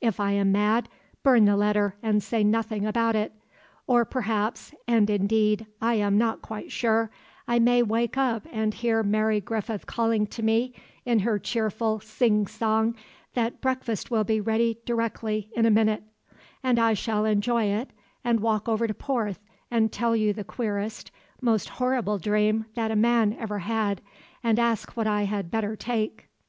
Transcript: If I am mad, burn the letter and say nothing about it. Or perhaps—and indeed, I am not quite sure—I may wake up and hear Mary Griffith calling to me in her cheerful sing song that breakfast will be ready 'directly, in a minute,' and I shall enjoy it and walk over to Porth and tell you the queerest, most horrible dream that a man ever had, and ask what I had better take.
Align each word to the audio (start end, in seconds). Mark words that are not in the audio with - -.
If 0.00 0.18
I 0.18 0.32
am 0.32 0.50
mad, 0.50 0.88
burn 1.22 1.44
the 1.44 1.56
letter 1.56 1.94
and 2.02 2.20
say 2.20 2.42
nothing 2.42 2.84
about 2.84 3.14
it. 3.14 3.30
Or 3.86 4.04
perhaps—and 4.04 5.08
indeed, 5.08 5.66
I 5.80 5.94
am 5.94 6.18
not 6.18 6.42
quite 6.42 6.72
sure—I 6.72 7.60
may 7.60 7.84
wake 7.84 8.16
up 8.18 8.48
and 8.50 8.74
hear 8.74 9.04
Mary 9.04 9.40
Griffith 9.40 9.86
calling 9.86 10.26
to 10.26 10.42
me 10.42 10.72
in 11.04 11.20
her 11.20 11.38
cheerful 11.38 12.00
sing 12.00 12.48
song 12.48 12.96
that 13.34 13.60
breakfast 13.60 14.10
will 14.10 14.24
be 14.24 14.40
ready 14.40 14.80
'directly, 14.84 15.48
in 15.54 15.64
a 15.64 15.70
minute,' 15.70 16.02
and 16.60 16.80
I 16.80 16.94
shall 16.94 17.24
enjoy 17.24 17.66
it 17.66 17.90
and 18.24 18.40
walk 18.40 18.68
over 18.68 18.88
to 18.88 18.94
Porth 18.94 19.38
and 19.70 19.92
tell 19.92 20.16
you 20.16 20.32
the 20.32 20.42
queerest, 20.42 21.12
most 21.40 21.68
horrible 21.68 22.18
dream 22.18 22.66
that 22.74 22.90
a 22.90 22.96
man 22.96 23.36
ever 23.38 23.60
had, 23.60 24.00
and 24.42 24.58
ask 24.58 24.96
what 24.96 25.06
I 25.06 25.22
had 25.26 25.52
better 25.52 25.76
take. 25.76 26.28